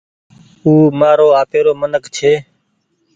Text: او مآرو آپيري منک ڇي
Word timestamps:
او 0.63 0.73
مآرو 0.99 1.27
آپيري 1.41 1.73
منک 1.81 2.03
ڇي 2.15 2.33